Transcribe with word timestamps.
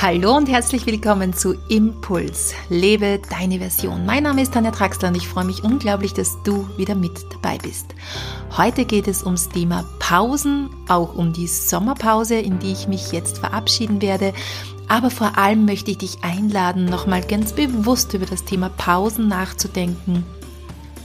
Hallo 0.00 0.36
und 0.36 0.48
herzlich 0.48 0.86
willkommen 0.86 1.34
zu 1.34 1.56
Impuls. 1.68 2.54
Lebe 2.68 3.20
deine 3.30 3.58
Version. 3.58 4.06
Mein 4.06 4.22
Name 4.22 4.42
ist 4.42 4.54
Tanja 4.54 4.70
Traxler 4.70 5.08
und 5.08 5.16
ich 5.16 5.26
freue 5.26 5.44
mich 5.44 5.64
unglaublich, 5.64 6.14
dass 6.14 6.40
du 6.44 6.68
wieder 6.76 6.94
mit 6.94 7.26
dabei 7.32 7.58
bist. 7.58 7.96
Heute 8.56 8.84
geht 8.84 9.08
es 9.08 9.24
ums 9.24 9.48
Thema 9.48 9.84
Pausen, 9.98 10.70
auch 10.86 11.16
um 11.16 11.32
die 11.32 11.48
Sommerpause, 11.48 12.36
in 12.36 12.60
die 12.60 12.70
ich 12.70 12.86
mich 12.86 13.10
jetzt 13.10 13.38
verabschieden 13.38 14.00
werde. 14.00 14.34
Aber 14.86 15.10
vor 15.10 15.36
allem 15.36 15.64
möchte 15.64 15.90
ich 15.90 15.98
dich 15.98 16.22
einladen, 16.22 16.84
nochmal 16.84 17.22
ganz 17.22 17.52
bewusst 17.52 18.14
über 18.14 18.26
das 18.26 18.44
Thema 18.44 18.68
Pausen 18.68 19.26
nachzudenken. 19.26 20.24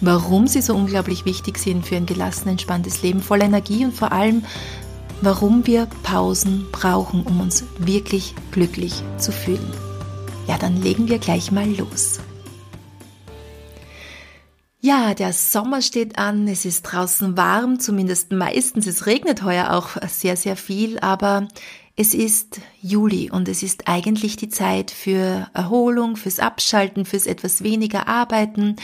Warum 0.01 0.45
sie 0.45 0.61
so 0.61 0.75
unglaublich 0.75 1.25
wichtig 1.25 1.57
sind 1.57 1.83
für 1.83 1.95
ein 1.95 2.05
gelassen, 2.05 2.49
entspanntes 2.49 3.01
Leben 3.01 3.21
voller 3.21 3.45
Energie 3.45 3.85
und 3.85 3.95
vor 3.95 4.11
allem, 4.11 4.43
warum 5.23 5.65
wir 5.65 5.87
Pausen 6.03 6.67
brauchen, 6.73 7.23
um 7.23 7.39
uns 7.39 7.63
wirklich 7.77 8.35
glücklich 8.51 9.01
zu 9.17 9.31
fühlen. 9.31 9.71
Ja, 10.47 10.57
dann 10.57 10.81
legen 10.81 11.07
wir 11.07 11.17
gleich 11.17 11.49
mal 11.49 11.69
los. 11.77 12.19
Ja, 14.81 15.13
der 15.13 15.31
Sommer 15.31 15.81
steht 15.81 16.17
an, 16.17 16.45
es 16.49 16.65
ist 16.65 16.81
draußen 16.81 17.37
warm, 17.37 17.79
zumindest 17.79 18.33
meistens, 18.33 18.85
es 18.85 19.05
regnet 19.05 19.41
heuer 19.43 19.71
auch 19.71 19.91
sehr, 20.09 20.35
sehr 20.35 20.57
viel, 20.57 20.99
aber 20.99 21.47
es 21.95 22.13
ist 22.13 22.59
Juli 22.81 23.31
und 23.31 23.47
es 23.47 23.63
ist 23.63 23.87
eigentlich 23.87 24.35
die 24.35 24.49
Zeit 24.49 24.91
für 24.91 25.47
Erholung, 25.53 26.17
fürs 26.17 26.39
Abschalten, 26.39 27.05
fürs 27.05 27.27
etwas 27.27 27.63
weniger 27.63 28.09
Arbeiten, 28.09 28.75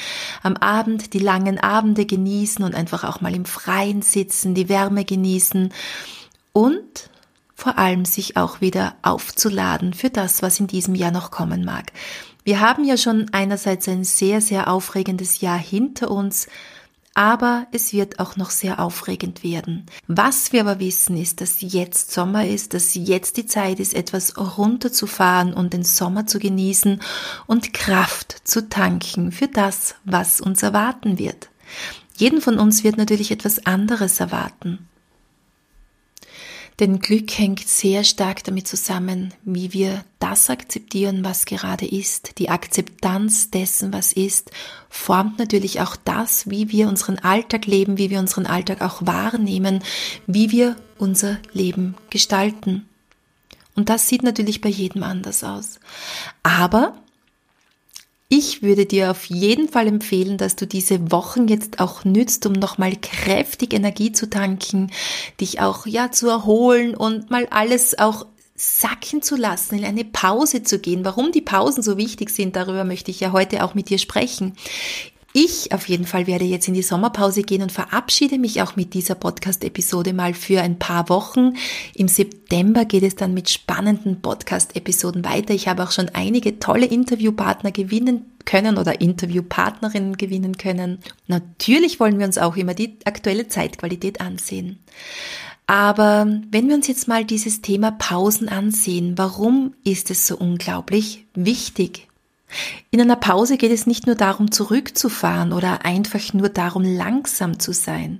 am 0.41 0.55
Abend 0.55 1.13
die 1.13 1.19
langen 1.19 1.59
Abende 1.59 2.05
genießen 2.05 2.63
und 2.63 2.75
einfach 2.75 3.03
auch 3.03 3.19
mal 3.19 3.35
im 3.35 3.43
Freien 3.43 4.01
sitzen, 4.01 4.53
die 4.53 4.69
Wärme 4.69 5.03
genießen 5.03 5.73
und 6.53 7.09
vor 7.55 7.77
allem 7.77 8.05
sich 8.05 8.37
auch 8.37 8.61
wieder 8.61 8.95
aufzuladen 9.01 9.93
für 9.93 10.09
das, 10.09 10.41
was 10.41 10.59
in 10.59 10.67
diesem 10.67 10.95
Jahr 10.95 11.11
noch 11.11 11.29
kommen 11.29 11.65
mag. 11.65 11.91
Wir 12.43 12.61
haben 12.61 12.83
ja 12.83 12.97
schon 12.97 13.27
einerseits 13.31 13.87
ein 13.89 14.03
sehr, 14.03 14.41
sehr 14.41 14.69
aufregendes 14.69 15.41
Jahr 15.41 15.57
hinter 15.57 16.09
uns, 16.09 16.47
aber 17.13 17.67
es 17.71 17.91
wird 17.91 18.19
auch 18.19 18.37
noch 18.37 18.49
sehr 18.49 18.79
aufregend 18.79 19.43
werden. 19.43 19.85
Was 20.07 20.53
wir 20.53 20.61
aber 20.61 20.79
wissen, 20.79 21.17
ist, 21.17 21.41
dass 21.41 21.57
jetzt 21.59 22.11
Sommer 22.11 22.47
ist, 22.47 22.73
dass 22.73 22.95
jetzt 22.95 23.35
die 23.35 23.45
Zeit 23.45 23.79
ist, 23.81 23.93
etwas 23.93 24.37
runterzufahren 24.37 25.53
und 25.53 25.73
den 25.73 25.83
Sommer 25.83 26.27
zu 26.27 26.39
genießen 26.39 27.01
und 27.45 27.73
Kraft 27.73 28.47
zu 28.47 28.69
tanken 28.69 29.33
für 29.33 29.47
das, 29.47 29.95
was 30.05 30.39
uns 30.39 30.63
erwarten 30.63 31.19
wird. 31.19 31.49
Jeden 32.15 32.41
von 32.41 32.57
uns 32.57 32.83
wird 32.83 32.97
natürlich 32.97 33.31
etwas 33.31 33.65
anderes 33.65 34.19
erwarten. 34.19 34.87
Denn 36.79 36.99
Glück 36.99 37.37
hängt 37.37 37.67
sehr 37.67 38.05
stark 38.05 38.43
damit 38.45 38.65
zusammen, 38.65 39.33
wie 39.43 39.73
wir 39.73 40.05
das 40.19 40.49
akzeptieren, 40.49 41.25
was 41.25 41.45
gerade 41.45 41.85
ist. 41.85 42.37
Die 42.39 42.49
Akzeptanz 42.49 43.51
dessen, 43.51 43.91
was 43.91 44.13
ist, 44.13 44.51
formt 44.89 45.39
natürlich 45.39 45.81
auch 45.81 45.97
das, 45.97 46.49
wie 46.49 46.71
wir 46.71 46.87
unseren 46.87 47.19
Alltag 47.19 47.65
leben, 47.65 47.97
wie 47.97 48.09
wir 48.09 48.19
unseren 48.19 48.45
Alltag 48.45 48.81
auch 48.81 49.05
wahrnehmen, 49.05 49.83
wie 50.25 50.51
wir 50.51 50.77
unser 50.97 51.37
Leben 51.51 51.95
gestalten. 52.09 52.87
Und 53.75 53.89
das 53.89 54.07
sieht 54.07 54.23
natürlich 54.23 54.61
bei 54.61 54.69
jedem 54.69 55.03
anders 55.03 55.43
aus. 55.43 55.79
Aber 56.43 56.97
ich 58.29 58.61
würde 58.61 58.85
dir 58.85 59.09
auf 59.09 59.25
jeden 59.25 59.67
Fall 59.67 59.87
empfehlen, 59.87 60.37
dass 60.37 60.55
du 60.55 60.67
diese 60.67 61.11
Wochen 61.11 61.47
jetzt 61.47 61.79
auch 61.79 62.05
nützt, 62.05 62.45
um 62.45 62.53
nochmal 62.53 62.95
kräftig 62.95 63.73
Energie 63.73 64.11
zu 64.11 64.29
tanken, 64.29 64.91
dich 65.41 65.59
auch, 65.61 65.87
ja, 65.87 66.11
zu 66.11 66.29
erholen 66.29 66.95
und 66.95 67.31
mal 67.31 67.47
alles 67.49 67.97
auch 67.97 68.27
sacken 68.55 69.23
zu 69.23 69.35
lassen, 69.35 69.79
in 69.79 69.85
eine 69.85 70.05
Pause 70.05 70.61
zu 70.61 70.77
gehen. 70.77 71.05
Warum 71.05 71.31
die 71.31 71.41
Pausen 71.41 71.81
so 71.81 71.97
wichtig 71.97 72.29
sind, 72.29 72.55
darüber 72.55 72.83
möchte 72.83 73.09
ich 73.09 73.19
ja 73.19 73.31
heute 73.31 73.63
auch 73.63 73.73
mit 73.73 73.89
dir 73.89 73.97
sprechen. 73.97 74.55
Ich 75.31 75.71
auf 75.73 75.87
jeden 75.87 76.05
Fall 76.05 76.25
werde 76.25 76.45
jetzt 76.45 76.67
in 76.67 76.73
die 76.73 76.81
Sommerpause 76.81 77.43
gehen 77.43 77.61
und 77.61 77.71
verabschiede 77.71 78.39
mich 78.39 78.63
auch 78.63 78.75
mit 78.75 78.95
dieser 78.95 79.13
Podcast-Episode 79.13 80.11
mal 80.13 80.33
für 80.33 80.61
ein 80.61 80.79
paar 80.79 81.07
Wochen. 81.07 81.53
Im 81.93 82.07
September 82.07 82.83
geht 82.83 83.03
es 83.03 83.15
dann 83.15 83.35
mit 83.35 83.47
spannenden 83.47 84.21
Podcast-Episoden 84.21 85.23
weiter. 85.23 85.53
Ich 85.53 85.67
habe 85.67 85.83
auch 85.83 85.91
schon 85.91 86.09
einige 86.09 86.57
tolle 86.57 86.87
Interviewpartner 86.87 87.71
gewinnen 87.71 88.25
können 88.45 88.79
oder 88.79 89.01
Interviewpartnerinnen 89.01 90.17
gewinnen 90.17 90.57
können. 90.57 90.97
Natürlich 91.27 91.99
wollen 91.99 92.17
wir 92.17 92.25
uns 92.25 92.39
auch 92.39 92.57
immer 92.57 92.73
die 92.73 92.97
aktuelle 93.05 93.47
Zeitqualität 93.47 94.21
ansehen. 94.21 94.79
Aber 95.67 96.25
wenn 96.49 96.67
wir 96.67 96.75
uns 96.75 96.87
jetzt 96.87 97.07
mal 97.07 97.23
dieses 97.23 97.61
Thema 97.61 97.91
Pausen 97.91 98.49
ansehen, 98.49 99.15
warum 99.19 99.75
ist 99.83 100.09
es 100.09 100.25
so 100.25 100.35
unglaublich 100.35 101.27
wichtig? 101.35 102.08
In 102.91 103.01
einer 103.01 103.15
Pause 103.15 103.57
geht 103.57 103.71
es 103.71 103.87
nicht 103.87 104.07
nur 104.07 104.15
darum, 104.15 104.51
zurückzufahren 104.51 105.53
oder 105.53 105.85
einfach 105.85 106.33
nur 106.33 106.49
darum, 106.49 106.83
langsam 106.83 107.59
zu 107.59 107.73
sein. 107.73 108.19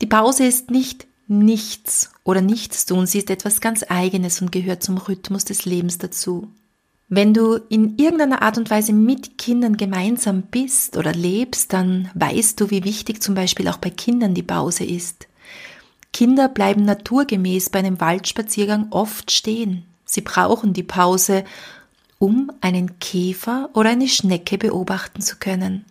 Die 0.00 0.06
Pause 0.06 0.46
ist 0.46 0.70
nicht 0.70 1.06
nichts 1.28 2.10
oder 2.24 2.40
nichts 2.40 2.86
tun, 2.86 3.06
sie 3.06 3.18
ist 3.18 3.30
etwas 3.30 3.60
ganz 3.60 3.84
eigenes 3.88 4.40
und 4.42 4.50
gehört 4.50 4.82
zum 4.82 4.98
Rhythmus 4.98 5.44
des 5.44 5.64
Lebens 5.64 5.98
dazu. 5.98 6.48
Wenn 7.08 7.34
du 7.34 7.56
in 7.68 7.98
irgendeiner 7.98 8.42
Art 8.42 8.56
und 8.56 8.70
Weise 8.70 8.92
mit 8.92 9.36
Kindern 9.36 9.76
gemeinsam 9.76 10.42
bist 10.42 10.96
oder 10.96 11.12
lebst, 11.12 11.72
dann 11.72 12.08
weißt 12.14 12.60
du, 12.60 12.70
wie 12.70 12.84
wichtig 12.84 13.20
zum 13.22 13.34
Beispiel 13.34 13.66
auch 13.68 13.78
bei 13.78 13.90
Kindern 13.90 14.34
die 14.34 14.44
Pause 14.44 14.84
ist. 14.84 15.26
Kinder 16.12 16.48
bleiben 16.48 16.84
naturgemäß 16.84 17.70
bei 17.70 17.80
einem 17.80 18.00
Waldspaziergang 18.00 18.88
oft 18.90 19.30
stehen. 19.32 19.84
Sie 20.04 20.20
brauchen 20.20 20.72
die 20.72 20.82
Pause, 20.82 21.44
um 22.20 22.52
einen 22.60 22.98
Käfer 23.00 23.70
oder 23.72 23.88
eine 23.90 24.06
Schnecke 24.06 24.58
beobachten 24.58 25.22
zu 25.22 25.36
können. 25.36 25.86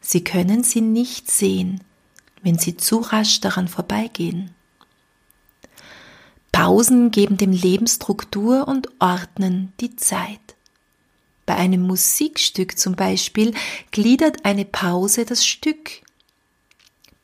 Sie 0.00 0.22
können 0.22 0.62
sie 0.62 0.82
nicht 0.82 1.30
sehen, 1.30 1.80
wenn 2.42 2.58
sie 2.58 2.76
zu 2.76 2.98
rasch 2.98 3.40
daran 3.40 3.66
vorbeigehen. 3.66 4.50
Pausen 6.52 7.10
geben 7.10 7.38
dem 7.38 7.52
Leben 7.52 7.86
Struktur 7.86 8.68
und 8.68 8.88
ordnen 9.00 9.72
die 9.80 9.96
Zeit. 9.96 10.56
Bei 11.46 11.56
einem 11.56 11.80
Musikstück 11.82 12.78
zum 12.78 12.94
Beispiel 12.94 13.54
gliedert 13.92 14.44
eine 14.44 14.66
Pause 14.66 15.24
das 15.24 15.46
Stück. 15.46 16.02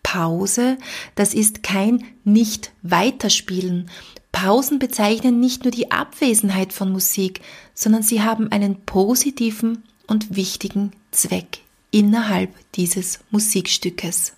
Pause, 0.03 0.78
das 1.15 1.34
ist 1.34 1.62
kein 1.62 2.04
nicht 2.25 2.72
weiterspielen, 2.82 3.91
Pausen 4.32 4.78
bezeichnen 4.78 5.38
nicht 5.38 5.65
nur 5.65 5.70
die 5.70 5.91
Abwesenheit 5.91 6.72
von 6.72 6.91
Musik, 6.91 7.43
sondern 7.75 8.03
sie 8.03 8.22
haben 8.22 8.50
einen 8.50 8.81
positiven 8.81 9.84
und 10.06 10.34
wichtigen 10.34 10.93
Zweck 11.10 11.60
innerhalb 11.91 12.50
dieses 12.72 13.21
Musikstückes. 13.31 14.32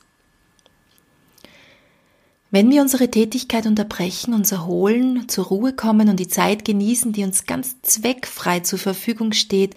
Wenn 2.50 2.70
wir 2.70 2.82
unsere 2.82 3.10
Tätigkeit 3.10 3.66
unterbrechen, 3.66 4.32
uns 4.32 4.52
erholen, 4.52 5.28
zur 5.28 5.46
Ruhe 5.46 5.72
kommen 5.72 6.08
und 6.08 6.20
die 6.20 6.28
Zeit 6.28 6.64
genießen, 6.64 7.12
die 7.12 7.24
uns 7.24 7.46
ganz 7.46 7.82
zweckfrei 7.82 8.60
zur 8.60 8.78
Verfügung 8.78 9.32
steht, 9.32 9.74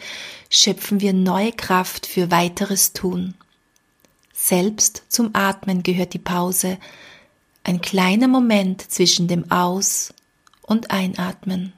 schöpfen 0.51 1.01
wir 1.01 1.13
neue 1.13 1.53
Kraft 1.53 2.05
für 2.05 2.29
weiteres 2.29 2.93
Tun. 2.93 3.33
Selbst 4.31 5.01
zum 5.09 5.31
Atmen 5.33 5.81
gehört 5.81 6.13
die 6.13 6.19
Pause, 6.19 6.77
ein 7.67 7.81
kleiner 7.81 8.29
Moment 8.29 8.81
zwischen 8.81 9.27
dem 9.27 9.51
Aus- 9.51 10.13
und 10.61 10.89
Einatmen. 10.89 11.73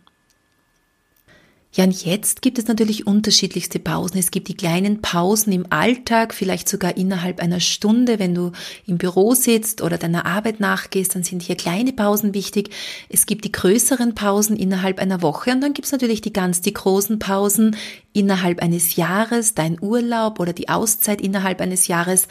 Ja, 1.74 1.84
und 1.84 2.04
jetzt 2.04 2.42
gibt 2.42 2.58
es 2.58 2.68
natürlich 2.68 3.06
unterschiedlichste 3.06 3.80
Pausen. 3.80 4.18
Es 4.18 4.32
gibt 4.32 4.48
die 4.48 4.58
kleinen 4.58 5.02
Pausen 5.02 5.52
im 5.52 5.72
Alltag, 5.72 6.34
vielleicht 6.34 6.68
sogar 6.68 6.98
innerhalb 6.98 7.40
einer 7.40 7.60
Stunde, 7.60 8.18
wenn 8.18 8.34
du 8.34 8.52
im 8.86 8.98
Büro 8.98 9.34
sitzt 9.34 9.82
oder 9.82 10.00
deiner 10.00 10.26
Arbeit 10.26 10.60
nachgehst, 10.60 11.14
dann 11.16 11.24
sind 11.24 11.44
hier 11.44 11.56
kleine 11.56 11.94
Pausen 11.94 12.34
wichtig. 12.34 12.72
Es 13.08 13.28
gibt 13.28 13.46
die 13.46 13.52
größeren 13.52 14.16
Pausen 14.16 14.58
innerhalb 14.58 15.00
einer 15.00 15.22
Woche 15.22 15.52
und 15.52 15.62
dann 15.62 15.74
gibt 15.74 15.86
es 15.86 15.92
natürlich 15.92 16.22
die 16.22 16.34
ganz 16.34 16.62
die 16.62 16.74
großen 16.74 17.20
Pausen 17.20 17.76
innerhalb 18.14 18.62
eines 18.62 18.96
Jahres, 18.96 19.54
dein 19.54 19.82
Urlaub 19.82 20.40
oder 20.40 20.54
die 20.54 20.70
Auszeit 20.70 21.22
innerhalb 21.22 21.62
eines 21.62 21.88
Jahres. 21.88 22.28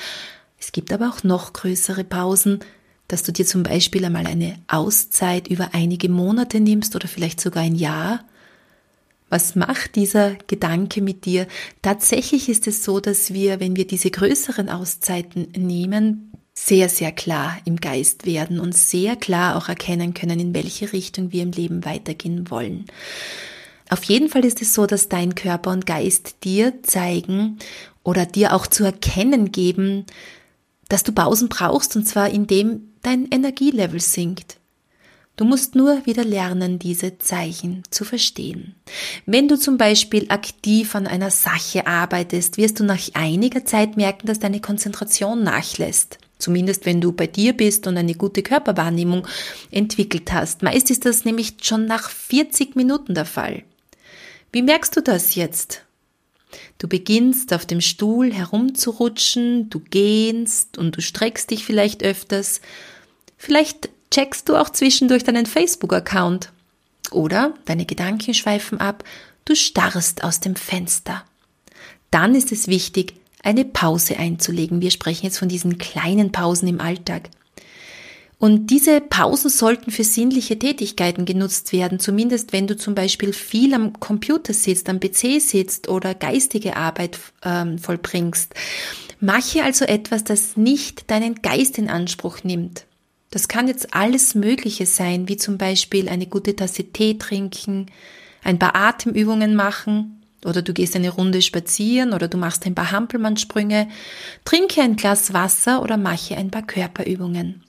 Es 0.60 0.72
gibt 0.72 0.92
aber 0.92 1.08
auch 1.08 1.22
noch 1.22 1.52
größere 1.52 2.02
Pausen, 2.02 2.58
dass 3.08 3.22
du 3.22 3.32
dir 3.32 3.46
zum 3.46 3.62
Beispiel 3.62 4.04
einmal 4.04 4.26
eine 4.26 4.56
Auszeit 4.68 5.48
über 5.48 5.70
einige 5.72 6.08
Monate 6.08 6.60
nimmst 6.60 6.94
oder 6.94 7.08
vielleicht 7.08 7.40
sogar 7.40 7.62
ein 7.62 7.74
Jahr. 7.74 8.24
Was 9.30 9.56
macht 9.56 9.96
dieser 9.96 10.34
Gedanke 10.46 11.02
mit 11.02 11.24
dir? 11.24 11.46
Tatsächlich 11.82 12.48
ist 12.48 12.66
es 12.66 12.84
so, 12.84 13.00
dass 13.00 13.32
wir, 13.32 13.60
wenn 13.60 13.76
wir 13.76 13.86
diese 13.86 14.10
größeren 14.10 14.68
Auszeiten 14.68 15.48
nehmen, 15.56 16.32
sehr, 16.54 16.88
sehr 16.88 17.12
klar 17.12 17.56
im 17.64 17.76
Geist 17.76 18.26
werden 18.26 18.58
und 18.58 18.74
sehr 18.74 19.16
klar 19.16 19.56
auch 19.56 19.68
erkennen 19.68 20.12
können, 20.12 20.40
in 20.40 20.54
welche 20.54 20.92
Richtung 20.92 21.32
wir 21.32 21.42
im 21.42 21.52
Leben 21.52 21.84
weitergehen 21.84 22.50
wollen. 22.50 22.86
Auf 23.90 24.04
jeden 24.04 24.28
Fall 24.28 24.44
ist 24.44 24.60
es 24.60 24.74
so, 24.74 24.86
dass 24.86 25.08
dein 25.08 25.34
Körper 25.34 25.70
und 25.70 25.86
Geist 25.86 26.44
dir 26.44 26.82
zeigen 26.82 27.58
oder 28.02 28.26
dir 28.26 28.54
auch 28.54 28.66
zu 28.66 28.84
erkennen 28.84 29.52
geben, 29.52 30.04
dass 30.88 31.04
du 31.04 31.12
Pausen 31.12 31.48
brauchst 31.48 31.96
und 31.96 32.06
zwar 32.06 32.28
indem 32.30 32.87
dein 33.02 33.28
Energielevel 33.30 34.00
sinkt. 34.00 34.58
Du 35.38 35.44
musst 35.44 35.76
nur 35.76 36.04
wieder 36.04 36.24
lernen, 36.24 36.80
diese 36.80 37.18
Zeichen 37.18 37.84
zu 37.90 38.04
verstehen. 38.04 38.74
Wenn 39.24 39.46
du 39.46 39.56
zum 39.56 39.78
Beispiel 39.78 40.26
aktiv 40.30 40.96
an 40.96 41.06
einer 41.06 41.30
Sache 41.30 41.86
arbeitest, 41.86 42.56
wirst 42.56 42.80
du 42.80 42.84
nach 42.84 42.98
einiger 43.14 43.64
Zeit 43.64 43.96
merken, 43.96 44.26
dass 44.26 44.40
deine 44.40 44.60
Konzentration 44.60 45.44
nachlässt. 45.44 46.18
Zumindest 46.38 46.86
wenn 46.86 47.00
du 47.00 47.12
bei 47.12 47.28
dir 47.28 47.52
bist 47.56 47.86
und 47.86 47.96
eine 47.96 48.14
gute 48.14 48.42
Körperwahrnehmung 48.42 49.28
entwickelt 49.70 50.32
hast. 50.32 50.62
Meist 50.62 50.90
ist 50.90 51.04
das 51.04 51.24
nämlich 51.24 51.54
schon 51.62 51.86
nach 51.86 52.10
40 52.10 52.74
Minuten 52.74 53.14
der 53.14 53.24
Fall. 53.24 53.62
Wie 54.50 54.62
merkst 54.62 54.96
du 54.96 55.02
das 55.02 55.36
jetzt? 55.36 55.84
Du 56.78 56.88
beginnst 56.88 57.52
auf 57.52 57.66
dem 57.66 57.80
Stuhl 57.80 58.32
herumzurutschen, 58.32 59.70
du 59.70 59.80
gehst 59.80 60.78
und 60.78 60.96
du 60.96 61.00
streckst 61.00 61.50
dich 61.50 61.64
vielleicht 61.64 62.02
öfters. 62.02 62.60
Vielleicht 63.36 63.90
checkst 64.10 64.48
du 64.48 64.56
auch 64.56 64.70
zwischendurch 64.70 65.24
deinen 65.24 65.46
Facebook-Account. 65.46 66.50
Oder 67.10 67.54
deine 67.64 67.86
Gedanken 67.86 68.34
schweifen 68.34 68.80
ab, 68.80 69.04
du 69.44 69.54
starrst 69.54 70.24
aus 70.24 70.40
dem 70.40 70.56
Fenster. 70.56 71.24
Dann 72.10 72.34
ist 72.34 72.52
es 72.52 72.68
wichtig, 72.68 73.14
eine 73.42 73.64
Pause 73.64 74.18
einzulegen. 74.18 74.80
Wir 74.80 74.90
sprechen 74.90 75.26
jetzt 75.26 75.38
von 75.38 75.48
diesen 75.48 75.78
kleinen 75.78 76.32
Pausen 76.32 76.68
im 76.68 76.80
Alltag. 76.80 77.30
Und 78.38 78.68
diese 78.68 79.00
Pausen 79.00 79.50
sollten 79.50 79.90
für 79.90 80.04
sinnliche 80.04 80.58
Tätigkeiten 80.58 81.24
genutzt 81.24 81.72
werden, 81.72 81.98
zumindest 81.98 82.52
wenn 82.52 82.68
du 82.68 82.76
zum 82.76 82.94
Beispiel 82.94 83.32
viel 83.32 83.74
am 83.74 83.98
Computer 83.98 84.54
sitzt, 84.54 84.88
am 84.88 85.00
PC 85.00 85.40
sitzt 85.40 85.88
oder 85.88 86.14
geistige 86.14 86.76
Arbeit 86.76 87.18
ähm, 87.44 87.78
vollbringst. 87.78 88.54
Mache 89.18 89.64
also 89.64 89.84
etwas, 89.84 90.22
das 90.22 90.56
nicht 90.56 91.10
deinen 91.10 91.42
Geist 91.42 91.78
in 91.78 91.88
Anspruch 91.88 92.44
nimmt. 92.44 92.86
Das 93.30 93.48
kann 93.48 93.66
jetzt 93.66 93.92
alles 93.92 94.36
Mögliche 94.36 94.86
sein, 94.86 95.28
wie 95.28 95.36
zum 95.36 95.58
Beispiel 95.58 96.08
eine 96.08 96.26
gute 96.26 96.54
Tasse 96.54 96.84
Tee 96.84 97.18
trinken, 97.18 97.86
ein 98.44 98.60
paar 98.60 98.76
Atemübungen 98.76 99.56
machen 99.56 100.22
oder 100.44 100.62
du 100.62 100.72
gehst 100.72 100.94
eine 100.94 101.10
Runde 101.10 101.42
spazieren 101.42 102.12
oder 102.12 102.28
du 102.28 102.38
machst 102.38 102.64
ein 102.66 102.76
paar 102.76 102.92
Hampelmannsprünge, 102.92 103.88
trinke 104.44 104.80
ein 104.80 104.94
Glas 104.94 105.32
Wasser 105.32 105.82
oder 105.82 105.96
mache 105.96 106.36
ein 106.36 106.52
paar 106.52 106.62
Körperübungen. 106.62 107.64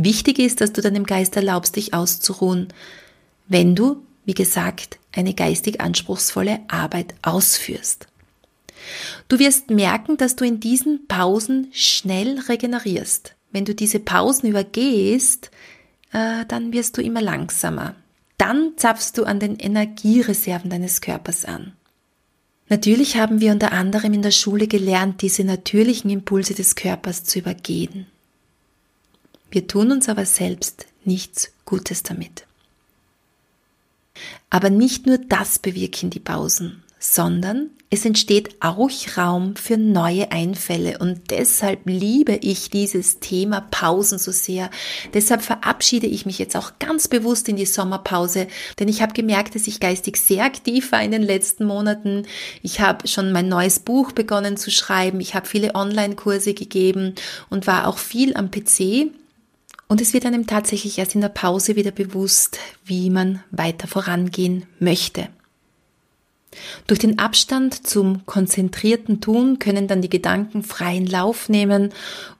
Wichtig 0.00 0.38
ist, 0.38 0.60
dass 0.60 0.72
du 0.72 0.80
deinem 0.80 1.02
Geist 1.02 1.34
erlaubst, 1.34 1.74
dich 1.74 1.92
auszuruhen, 1.92 2.68
wenn 3.48 3.74
du, 3.74 4.00
wie 4.24 4.34
gesagt, 4.34 5.00
eine 5.10 5.34
geistig 5.34 5.80
anspruchsvolle 5.80 6.60
Arbeit 6.68 7.16
ausführst. 7.22 8.06
Du 9.26 9.40
wirst 9.40 9.70
merken, 9.70 10.16
dass 10.16 10.36
du 10.36 10.44
in 10.44 10.60
diesen 10.60 11.08
Pausen 11.08 11.66
schnell 11.72 12.38
regenerierst. 12.38 13.34
Wenn 13.50 13.64
du 13.64 13.74
diese 13.74 13.98
Pausen 13.98 14.48
übergehst, 14.48 15.50
äh, 16.12 16.44
dann 16.46 16.72
wirst 16.72 16.96
du 16.96 17.02
immer 17.02 17.20
langsamer. 17.20 17.96
Dann 18.36 18.74
zapfst 18.76 19.14
du 19.16 19.24
an 19.24 19.40
den 19.40 19.56
Energiereserven 19.56 20.70
deines 20.70 21.00
Körpers 21.00 21.44
an. 21.44 21.72
Natürlich 22.68 23.16
haben 23.16 23.40
wir 23.40 23.50
unter 23.50 23.72
anderem 23.72 24.12
in 24.12 24.22
der 24.22 24.30
Schule 24.30 24.68
gelernt, 24.68 25.22
diese 25.22 25.42
natürlichen 25.42 26.08
Impulse 26.08 26.54
des 26.54 26.76
Körpers 26.76 27.24
zu 27.24 27.40
übergehen. 27.40 28.06
Wir 29.50 29.66
tun 29.66 29.92
uns 29.92 30.08
aber 30.08 30.26
selbst 30.26 30.86
nichts 31.04 31.50
Gutes 31.64 32.02
damit. 32.02 32.46
Aber 34.50 34.70
nicht 34.70 35.06
nur 35.06 35.18
das 35.18 35.58
bewirken 35.58 36.10
die 36.10 36.20
Pausen, 36.20 36.82
sondern 36.98 37.70
es 37.90 38.04
entsteht 38.04 38.54
auch 38.60 38.90
Raum 39.16 39.56
für 39.56 39.78
neue 39.78 40.30
Einfälle 40.30 40.98
und 40.98 41.30
deshalb 41.30 41.80
liebe 41.86 42.38
ich 42.42 42.68
dieses 42.68 43.18
Thema 43.18 43.62
Pausen 43.62 44.18
so 44.18 44.30
sehr. 44.30 44.70
Deshalb 45.14 45.40
verabschiede 45.40 46.06
ich 46.06 46.26
mich 46.26 46.38
jetzt 46.38 46.54
auch 46.54 46.72
ganz 46.80 47.08
bewusst 47.08 47.48
in 47.48 47.56
die 47.56 47.64
Sommerpause, 47.64 48.46
denn 48.78 48.88
ich 48.88 49.00
habe 49.00 49.14
gemerkt, 49.14 49.54
dass 49.54 49.66
ich 49.66 49.80
geistig 49.80 50.18
sehr 50.18 50.44
aktiv 50.44 50.92
war 50.92 51.02
in 51.02 51.12
den 51.12 51.22
letzten 51.22 51.64
Monaten. 51.64 52.26
Ich 52.62 52.80
habe 52.80 53.08
schon 53.08 53.32
mein 53.32 53.48
neues 53.48 53.78
Buch 53.78 54.12
begonnen 54.12 54.58
zu 54.58 54.70
schreiben, 54.70 55.20
ich 55.20 55.34
habe 55.34 55.46
viele 55.46 55.74
Online-Kurse 55.74 56.52
gegeben 56.52 57.14
und 57.48 57.66
war 57.66 57.86
auch 57.86 57.96
viel 57.96 58.36
am 58.36 58.50
PC. 58.50 59.10
Und 59.88 60.02
es 60.02 60.12
wird 60.12 60.26
einem 60.26 60.46
tatsächlich 60.46 60.98
erst 60.98 61.14
in 61.14 61.22
der 61.22 61.30
Pause 61.30 61.74
wieder 61.74 61.90
bewusst, 61.90 62.58
wie 62.84 63.08
man 63.08 63.42
weiter 63.50 63.88
vorangehen 63.88 64.66
möchte. 64.78 65.28
Durch 66.86 66.98
den 66.98 67.18
Abstand 67.18 67.86
zum 67.86 68.24
konzentrierten 68.24 69.20
Tun 69.20 69.58
können 69.58 69.86
dann 69.86 70.00
die 70.00 70.08
Gedanken 70.08 70.62
freien 70.62 71.06
Lauf 71.06 71.48
nehmen 71.48 71.92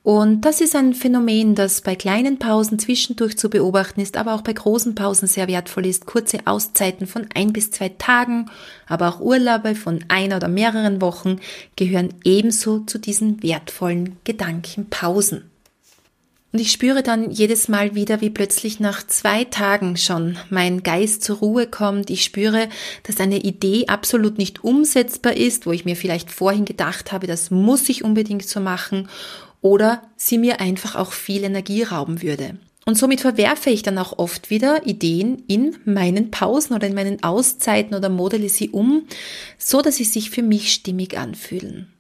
und 0.03 0.41
das 0.43 0.63
ist 0.63 0.75
ein 0.75 0.95
Phänomen, 0.95 1.55
das 1.55 1.83
bei 1.83 1.95
kleinen 1.95 2.39
Pausen 2.39 2.79
zwischendurch 2.79 3.37
zu 3.37 3.51
beobachten 3.51 4.01
ist, 4.01 4.17
aber 4.17 4.35
auch 4.35 4.41
bei 4.41 4.55
großen 4.55 4.95
Pausen 4.95 5.29
sehr 5.29 5.47
wertvoll 5.47 5.85
ist. 5.85 6.07
Kurze 6.07 6.39
Auszeiten 6.47 7.07
von 7.07 7.27
ein 7.35 7.53
bis 7.53 7.71
zwei 7.71 7.91
Tagen, 7.91 8.51
aber 8.87 9.09
auch 9.09 9.21
Urlaube 9.21 9.75
von 9.75 10.03
ein 10.09 10.33
oder 10.33 10.49
mehreren 10.49 11.03
Wochen 11.03 11.39
gehören 11.77 12.15
ebenso 12.25 12.81
zu 12.81 12.99
diesen 12.99 13.43
wertvollen 13.43 14.17
Gedankenpausen. 14.25 15.51
Und 16.51 16.61
ich 16.61 16.73
spüre 16.73 17.03
dann 17.03 17.31
jedes 17.31 17.69
Mal 17.69 17.95
wieder, 17.95 18.23
wie 18.23 18.31
plötzlich 18.31 18.81
nach 18.81 19.07
zwei 19.07 19.45
Tagen 19.45 19.99
schon 19.99 20.39
mein 20.49 20.83
Geist 20.83 21.23
zur 21.23 21.39
Ruhe 21.39 21.67
kommt. 21.67 22.09
Ich 22.09 22.25
spüre, 22.25 22.69
dass 23.03 23.21
eine 23.21 23.41
Idee 23.41 23.87
absolut 23.89 24.39
nicht 24.39 24.65
umsetzbar 24.65 25.37
ist, 25.37 25.67
wo 25.67 25.73
ich 25.73 25.85
mir 25.85 25.95
vielleicht 25.95 26.31
vorhin 26.31 26.65
gedacht 26.65 27.13
habe, 27.13 27.27
das 27.27 27.51
muss 27.51 27.89
ich 27.91 28.03
unbedingt 28.03 28.49
so 28.49 28.61
machen, 28.61 29.09
oder 29.61 30.03
sie 30.17 30.39
mir 30.39 30.61
einfach 30.61 30.95
auch 30.95 31.13
viel 31.13 31.45
Energie 31.45 31.83
rauben 31.83 32.23
würde. 32.23 32.57
Und 32.87 32.97
somit 32.97 33.21
verwerfe 33.21 33.69
ich 33.69 33.83
dann 33.83 33.99
auch 33.99 34.19
oft 34.19 34.49
wieder 34.49 34.87
Ideen 34.87 35.43
in 35.47 35.77
meinen 35.85 36.31
Pausen 36.31 36.75
oder 36.75 36.87
in 36.87 36.95
meinen 36.95 37.23
Auszeiten 37.23 37.95
oder 37.95 38.09
modelle 38.09 38.49
sie 38.49 38.71
um, 38.71 39.03
so 39.59 39.83
dass 39.83 39.97
sie 39.97 40.05
sich 40.05 40.31
für 40.31 40.43
mich 40.43 40.73
stimmig 40.73 41.19
anfühlen. 41.19 41.93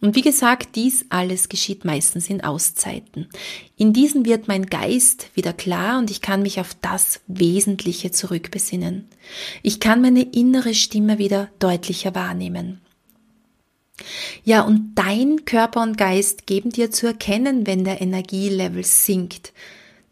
Und 0.00 0.14
wie 0.14 0.22
gesagt, 0.22 0.76
dies 0.76 1.06
alles 1.08 1.48
geschieht 1.48 1.84
meistens 1.84 2.30
in 2.30 2.42
Auszeiten. 2.42 3.28
In 3.76 3.92
diesen 3.92 4.24
wird 4.24 4.46
mein 4.46 4.66
Geist 4.66 5.30
wieder 5.34 5.52
klar 5.52 5.98
und 5.98 6.10
ich 6.10 6.20
kann 6.20 6.42
mich 6.42 6.60
auf 6.60 6.74
das 6.80 7.20
Wesentliche 7.26 8.12
zurückbesinnen. 8.12 9.08
Ich 9.62 9.80
kann 9.80 10.00
meine 10.00 10.22
innere 10.22 10.74
Stimme 10.74 11.18
wieder 11.18 11.48
deutlicher 11.58 12.14
wahrnehmen. 12.14 12.80
Ja, 14.44 14.62
und 14.62 14.92
dein 14.94 15.44
Körper 15.44 15.82
und 15.82 15.98
Geist 15.98 16.46
geben 16.46 16.70
dir 16.70 16.92
zu 16.92 17.08
erkennen, 17.08 17.66
wenn 17.66 17.82
der 17.82 18.00
Energielevel 18.00 18.84
sinkt. 18.84 19.52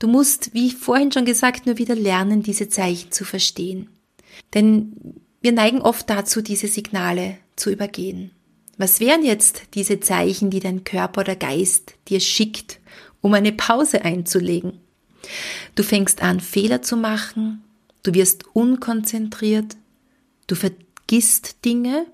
Du 0.00 0.08
musst, 0.08 0.52
wie 0.52 0.72
vorhin 0.72 1.12
schon 1.12 1.24
gesagt, 1.24 1.66
nur 1.66 1.78
wieder 1.78 1.94
lernen, 1.94 2.42
diese 2.42 2.68
Zeichen 2.68 3.12
zu 3.12 3.24
verstehen. 3.24 3.88
Denn 4.52 5.20
wir 5.40 5.52
neigen 5.52 5.80
oft 5.80 6.10
dazu, 6.10 6.42
diese 6.42 6.66
Signale 6.66 7.38
zu 7.54 7.70
übergehen. 7.70 8.32
Was 8.78 9.00
wären 9.00 9.24
jetzt 9.24 9.62
diese 9.74 10.00
Zeichen, 10.00 10.50
die 10.50 10.60
dein 10.60 10.84
Körper 10.84 11.22
oder 11.22 11.36
Geist 11.36 11.94
dir 12.08 12.20
schickt, 12.20 12.78
um 13.22 13.32
eine 13.32 13.52
Pause 13.52 14.04
einzulegen? 14.04 14.80
Du 15.74 15.82
fängst 15.82 16.22
an, 16.22 16.40
Fehler 16.40 16.82
zu 16.82 16.96
machen, 16.96 17.64
du 18.02 18.12
wirst 18.14 18.44
unkonzentriert, 18.54 19.76
du 20.46 20.54
vergisst 20.54 21.64
Dinge, 21.64 22.06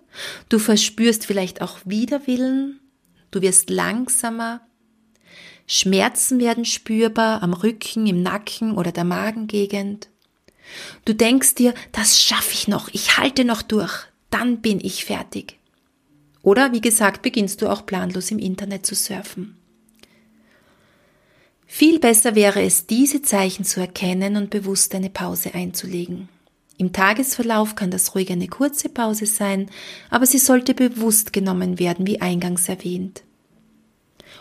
du 0.49 0.59
verspürst 0.59 1.27
vielleicht 1.27 1.63
auch 1.63 1.79
Widerwillen, 1.85 2.81
du 3.33 3.43
wirst 3.43 3.69
langsamer, 3.69 4.61
Schmerzen 5.67 6.39
werden 6.39 6.65
spürbar 6.65 7.43
am 7.43 7.55
Rücken, 7.55 8.07
im 8.07 8.23
Nacken 8.23 8.77
oder 8.77 8.93
der 8.93 9.05
Magengegend. 9.05 10.09
Du 11.05 11.15
denkst 11.15 11.57
dir, 11.57 11.75
das 11.93 12.21
schaffe 12.21 12.53
ich 12.53 12.69
noch, 12.69 12.89
ich 12.93 13.17
halte 13.17 13.45
noch 13.45 13.63
durch, 13.63 14.07
dann 14.31 14.61
bin 14.61 14.81
ich 14.81 15.05
fertig. 15.05 15.59
Oder 16.43 16.73
wie 16.73 16.81
gesagt, 16.81 17.23
beginnst 17.23 17.63
du 17.63 17.69
auch 17.69 17.87
planlos 17.87 18.31
im 18.31 18.39
Internet 18.39 18.85
zu 18.85 18.95
surfen. 18.95 19.57
Viel 21.67 22.01
besser 22.01 22.35
wäre 22.35 22.61
es, 22.63 22.87
diese 22.87 23.23
Zeichen 23.23 23.65
zu 23.65 23.81
erkennen 23.81 24.37
und 24.37 24.51
bewusst 24.51 24.95
eine 24.95 25.09
Pause 25.09 25.55
einzulegen. 25.55 26.29
Im 26.77 26.93
Tagesverlauf 26.93 27.77
kann 27.77 27.91
das 27.91 28.15
ruhig 28.15 28.31
eine 28.31 28.49
kurze 28.49 28.89
Pause 28.89 29.25
sein, 29.25 29.71
aber 30.11 30.27
sie 30.27 30.39
sollte 30.39 30.75
bewusst 30.75 31.33
genommen 31.33 31.79
werden, 31.79 32.07
wie 32.07 32.21
eingangs 32.21 32.69
erwähnt. 32.69 33.23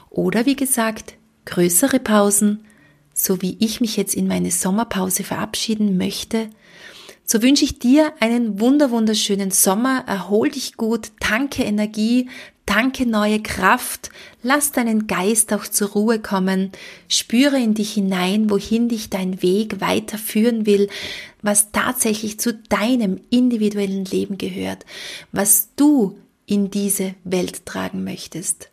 Oder 0.10 0.46
wie 0.46 0.56
gesagt, 0.56 1.14
größere 1.46 2.00
Pausen, 2.00 2.66
so 3.14 3.42
wie 3.42 3.58
ich 3.60 3.80
mich 3.80 3.96
jetzt 3.96 4.16
in 4.16 4.28
meine 4.28 4.52
Sommerpause 4.52 5.24
verabschieden 5.24 5.98
möchte, 5.98 6.50
so 7.32 7.42
wünsche 7.42 7.64
ich 7.64 7.80
dir 7.80 8.12
einen 8.20 8.60
wunder 8.60 8.92
wunderschönen 8.92 9.52
Sommer, 9.52 10.04
erhol 10.06 10.50
dich 10.50 10.76
gut, 10.76 11.14
tanke 11.22 11.64
Energie, 11.64 12.30
tanke 12.66 13.06
neue 13.06 13.42
Kraft, 13.42 14.10
lass 14.44 14.74
deinen 14.74 15.08
Geist 15.08 15.54
auch 15.54 15.66
zur 15.66 15.92
Ruhe 15.92 16.20
kommen, 16.20 16.74
spüre 17.08 17.58
in 17.58 17.74
dich 17.74 17.94
hinein, 17.94 18.50
wohin 18.50 18.90
dich 18.90 19.10
dein 19.10 19.42
Weg 19.42 19.80
weiterführen 19.80 20.66
will, 20.66 20.90
was 21.42 21.72
tatsächlich 21.72 22.38
zu 22.38 22.54
deinem 22.54 23.22
individuellen 23.30 24.04
Leben 24.04 24.38
gehört, 24.38 24.86
was 25.32 25.70
du 25.78 26.18
in 26.46 26.70
diese 26.70 27.16
Welt 27.24 27.66
tragen 27.66 28.04
möchtest, 28.04 28.72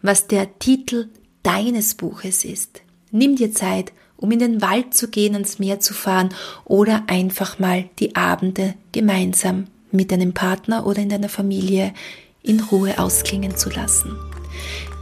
was 0.00 0.26
der 0.28 0.58
Titel 0.58 1.10
deines 1.42 1.94
Buches 1.94 2.46
ist. 2.46 2.80
Nimm 3.10 3.36
dir 3.36 3.52
Zeit 3.52 3.92
um 4.18 4.30
in 4.30 4.38
den 4.38 4.60
Wald 4.60 4.94
zu 4.94 5.08
gehen, 5.08 5.34
ans 5.34 5.58
Meer 5.58 5.80
zu 5.80 5.94
fahren 5.94 6.30
oder 6.64 7.04
einfach 7.06 7.58
mal 7.58 7.88
die 7.98 8.14
Abende 8.14 8.74
gemeinsam 8.92 9.68
mit 9.90 10.12
deinem 10.12 10.34
Partner 10.34 10.86
oder 10.86 11.00
in 11.00 11.08
deiner 11.08 11.28
Familie 11.28 11.94
in 12.42 12.60
Ruhe 12.60 12.98
ausklingen 12.98 13.56
zu 13.56 13.70
lassen. 13.70 14.16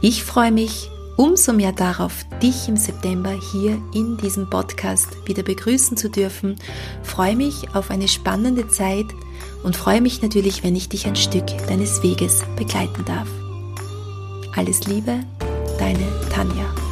Ich 0.01 0.23
freue 0.23 0.51
mich 0.51 0.89
umso 1.17 1.51
mehr 1.51 1.71
darauf, 1.71 2.25
dich 2.41 2.69
im 2.69 2.77
September 2.77 3.33
hier 3.51 3.81
in 3.93 4.17
diesem 4.17 4.49
Podcast 4.49 5.07
wieder 5.27 5.43
begrüßen 5.43 5.97
zu 5.97 6.09
dürfen. 6.09 6.55
Freue 7.03 7.35
mich 7.35 7.75
auf 7.75 7.89
eine 7.89 8.07
spannende 8.07 8.67
Zeit 8.69 9.07
und 9.63 9.75
freue 9.75 10.01
mich 10.01 10.21
natürlich, 10.21 10.63
wenn 10.63 10.75
ich 10.75 10.89
dich 10.89 11.07
ein 11.07 11.15
Stück 11.15 11.45
deines 11.67 12.03
Weges 12.03 12.43
begleiten 12.55 13.03
darf. 13.05 13.27
Alles 14.55 14.85
Liebe, 14.85 15.19
deine 15.79 16.07
Tanja. 16.31 16.86